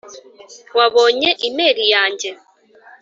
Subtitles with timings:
[0.77, 2.29] wabonye imeri yanjye?